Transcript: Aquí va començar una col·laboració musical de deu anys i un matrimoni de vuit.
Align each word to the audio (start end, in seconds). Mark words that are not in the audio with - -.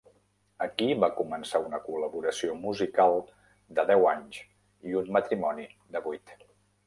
Aquí 0.65 0.85
va 1.01 1.09
començar 1.17 1.59
una 1.65 1.79
col·laboració 1.83 2.55
musical 2.63 3.13
de 3.79 3.85
deu 3.91 4.09
anys 4.13 4.41
i 4.93 4.97
un 5.03 5.15
matrimoni 5.19 5.69
de 5.97 6.03
vuit. 6.07 6.35